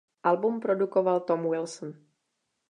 Album 0.25 0.57
produkoval 0.59 1.19
Tom 1.29 1.45
Wilson. 1.45 1.93